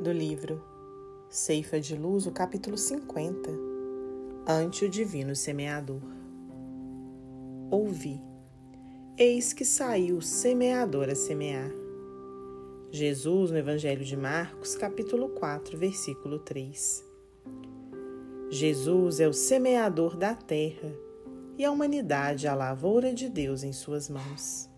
do 0.00 0.10
livro 0.10 0.64
Ceifa 1.28 1.78
de 1.78 1.94
Luz, 1.94 2.26
o 2.26 2.30
capítulo 2.30 2.78
50 2.78 3.50
Ante 4.48 4.86
o 4.86 4.88
Divino 4.88 5.36
Semeador. 5.36 6.00
Ouvi, 7.70 8.18
eis 9.18 9.52
que 9.52 9.62
saiu 9.62 10.16
o 10.16 10.22
semeador 10.22 11.10
a 11.10 11.14
semear. 11.14 11.70
Jesus, 12.90 13.50
no 13.50 13.58
Evangelho 13.58 14.02
de 14.02 14.16
Marcos, 14.16 14.74
capítulo 14.74 15.28
4, 15.28 15.76
versículo 15.76 16.38
3. 16.38 17.04
Jesus 18.48 19.20
é 19.20 19.28
o 19.28 19.34
semeador 19.34 20.16
da 20.16 20.34
terra 20.34 20.90
e 21.58 21.64
a 21.64 21.70
humanidade 21.70 22.48
a 22.48 22.54
lavoura 22.54 23.12
de 23.12 23.28
Deus 23.28 23.62
em 23.62 23.72
suas 23.74 24.08
mãos. 24.08 24.69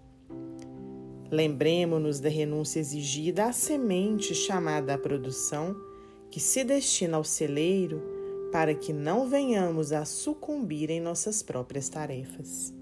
Lembremos-nos 1.33 2.21
da 2.21 2.29
renúncia 2.29 2.79
exigida 2.79 3.47
à 3.47 3.53
semente 3.55 4.35
chamada 4.35 4.93
à 4.93 4.99
produção, 4.99 5.75
que 6.31 6.39
se 6.39 6.63
destina 6.63 7.17
ao 7.17 7.25
celeiro, 7.25 8.03
para 8.53 8.75
que 8.75 8.93
não 8.93 9.27
venhamos 9.27 9.93
a 9.95 10.05
sucumbir 10.05 10.91
em 10.91 11.01
nossas 11.01 11.43
próprias 11.43 11.89
tarefas. 11.89 12.75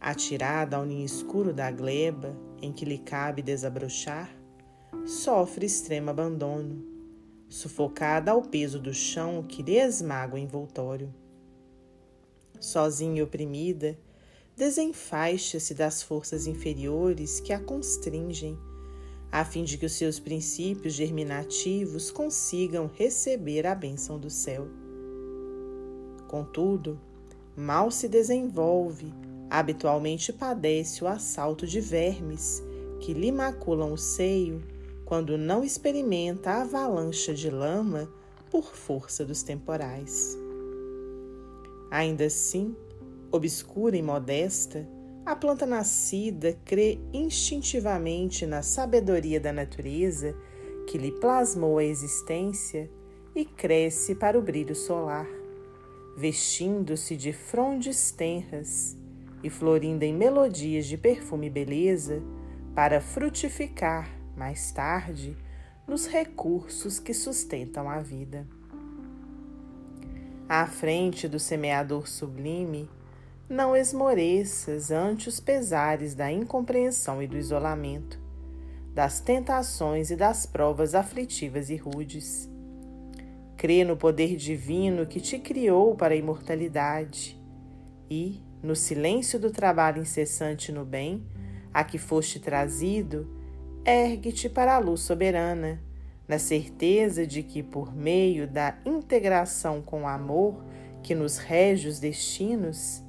Atirada 0.00 0.76
ao 0.76 0.84
ninho 0.84 1.06
escuro 1.06 1.52
da 1.52 1.70
gleba, 1.70 2.36
em 2.60 2.72
que 2.72 2.84
lhe 2.84 2.98
cabe 2.98 3.40
desabrochar, 3.40 4.28
sofre 5.06 5.66
extremo 5.66 6.10
abandono, 6.10 6.84
sufocada 7.48 8.32
ao 8.32 8.42
peso 8.42 8.80
do 8.80 8.92
chão 8.92 9.44
que 9.44 9.62
lhe 9.62 9.76
esmaga 9.76 10.34
o 10.34 10.38
envoltório. 10.38 11.14
Sozinha 12.58 13.20
e 13.20 13.22
oprimida, 13.22 13.96
desenfaixa-se 14.60 15.72
das 15.72 16.02
forças 16.02 16.46
inferiores 16.46 17.40
que 17.40 17.50
a 17.50 17.58
constringem, 17.58 18.58
a 19.32 19.42
fim 19.42 19.64
de 19.64 19.78
que 19.78 19.86
os 19.86 19.92
seus 19.94 20.20
princípios 20.20 20.92
germinativos 20.92 22.10
consigam 22.10 22.90
receber 22.94 23.66
a 23.66 23.74
bênção 23.74 24.18
do 24.18 24.28
céu. 24.28 24.68
Contudo, 26.28 27.00
mal 27.56 27.90
se 27.90 28.06
desenvolve, 28.06 29.14
habitualmente 29.48 30.30
padece 30.30 31.02
o 31.02 31.08
assalto 31.08 31.66
de 31.66 31.80
vermes 31.80 32.62
que 33.00 33.14
lhe 33.14 33.32
maculam 33.32 33.94
o 33.94 33.96
seio 33.96 34.62
quando 35.06 35.38
não 35.38 35.64
experimenta 35.64 36.50
a 36.50 36.62
avalanche 36.62 37.32
de 37.32 37.48
lama 37.48 38.12
por 38.50 38.74
força 38.74 39.24
dos 39.24 39.42
temporais. 39.42 40.36
Ainda 41.90 42.26
assim, 42.26 42.76
Obscura 43.32 43.96
e 43.96 44.02
modesta, 44.02 44.88
a 45.24 45.36
planta 45.36 45.64
nascida 45.64 46.58
crê 46.64 46.98
instintivamente 47.12 48.44
na 48.44 48.60
sabedoria 48.60 49.38
da 49.38 49.52
natureza 49.52 50.34
que 50.88 50.98
lhe 50.98 51.12
plasmou 51.12 51.78
a 51.78 51.84
existência 51.84 52.90
e 53.32 53.44
cresce 53.44 54.16
para 54.16 54.36
o 54.36 54.42
brilho 54.42 54.74
solar, 54.74 55.28
vestindo-se 56.16 57.16
de 57.16 57.32
frondes 57.32 58.10
tenras 58.10 58.96
e 59.44 59.48
florindo 59.48 60.04
em 60.04 60.12
melodias 60.12 60.86
de 60.86 60.98
perfume 60.98 61.46
e 61.46 61.50
beleza 61.50 62.20
para 62.74 63.00
frutificar, 63.00 64.10
mais 64.36 64.72
tarde, 64.72 65.36
nos 65.86 66.06
recursos 66.06 66.98
que 66.98 67.14
sustentam 67.14 67.88
a 67.88 68.00
vida. 68.00 68.44
À 70.48 70.66
frente 70.66 71.28
do 71.28 71.38
semeador 71.38 72.08
sublime, 72.08 72.90
não 73.50 73.74
esmoreças 73.74 74.92
ante 74.92 75.28
os 75.28 75.40
pesares 75.40 76.14
da 76.14 76.30
incompreensão 76.30 77.20
e 77.20 77.26
do 77.26 77.36
isolamento, 77.36 78.16
das 78.94 79.18
tentações 79.18 80.08
e 80.12 80.14
das 80.14 80.46
provas 80.46 80.94
aflitivas 80.94 81.68
e 81.68 81.74
rudes. 81.74 82.48
Crê 83.56 83.82
no 83.82 83.96
poder 83.96 84.36
divino 84.36 85.04
que 85.04 85.20
te 85.20 85.36
criou 85.36 85.96
para 85.96 86.14
a 86.14 86.16
imortalidade 86.16 87.36
e, 88.08 88.40
no 88.62 88.76
silêncio 88.76 89.36
do 89.36 89.50
trabalho 89.50 90.00
incessante 90.00 90.70
no 90.70 90.84
bem, 90.84 91.26
a 91.74 91.82
que 91.82 91.98
foste 91.98 92.38
trazido, 92.38 93.28
ergue-te 93.84 94.48
para 94.48 94.76
a 94.76 94.78
luz 94.78 95.00
soberana, 95.00 95.82
na 96.28 96.38
certeza 96.38 97.26
de 97.26 97.42
que, 97.42 97.64
por 97.64 97.92
meio 97.92 98.46
da 98.46 98.78
integração 98.86 99.82
com 99.82 100.04
o 100.04 100.06
amor 100.06 100.64
que 101.02 101.16
nos 101.16 101.36
rege 101.36 101.88
os 101.88 101.98
destinos, 101.98 103.02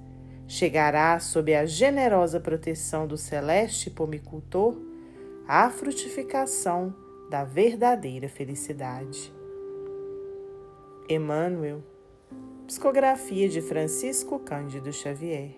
chegará 0.52 1.18
sob 1.18 1.56
a 1.56 1.66
generosa 1.66 2.38
proteção 2.38 3.08
do 3.08 3.16
celeste 3.16 3.90
pomicultor 3.90 4.76
a 5.48 5.70
frutificação 5.70 6.94
da 7.30 7.46
verdadeira 7.46 8.28
felicidade. 8.28 9.34
Emmanuel, 11.08 11.82
psicografia 12.68 13.48
de 13.48 13.62
Francisco 13.62 14.40
Cândido 14.40 14.92
Xavier. 14.92 15.56